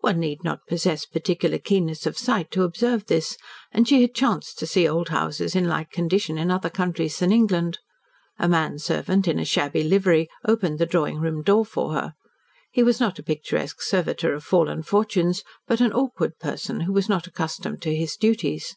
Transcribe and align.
One 0.00 0.20
need 0.20 0.44
not 0.44 0.64
possess 0.68 1.06
particular 1.06 1.58
keenness 1.58 2.06
of 2.06 2.16
sight 2.16 2.52
to 2.52 2.62
observe 2.62 3.06
this, 3.06 3.36
and 3.72 3.88
she 3.88 4.00
had 4.00 4.14
chanced 4.14 4.60
to 4.60 4.66
see 4.68 4.86
old 4.88 5.08
houses 5.08 5.56
in 5.56 5.66
like 5.66 5.90
condition 5.90 6.38
in 6.38 6.52
other 6.52 6.70
countries 6.70 7.18
than 7.18 7.32
England. 7.32 7.80
A 8.38 8.46
man 8.48 8.78
servant, 8.78 9.26
in 9.26 9.40
a 9.40 9.44
shabby 9.44 9.82
livery, 9.82 10.28
opened 10.46 10.78
the 10.78 10.86
drawing 10.86 11.18
room 11.18 11.42
door 11.42 11.64
for 11.64 11.94
her. 11.94 12.14
He 12.70 12.84
was 12.84 13.00
not 13.00 13.18
a 13.18 13.24
picturesque 13.24 13.82
servitor 13.82 14.34
of 14.34 14.44
fallen 14.44 14.84
fortunes, 14.84 15.42
but 15.66 15.80
an 15.80 15.92
awkward 15.92 16.38
person 16.38 16.82
who 16.82 16.92
was 16.92 17.08
not 17.08 17.26
accustomed 17.26 17.82
to 17.82 17.92
his 17.96 18.14
duties. 18.16 18.76